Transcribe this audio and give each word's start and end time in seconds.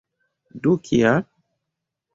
Do 0.63 0.73
kial? 0.89 1.23